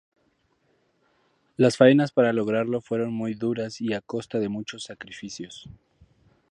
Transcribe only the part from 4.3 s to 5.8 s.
de muchos sacrificios.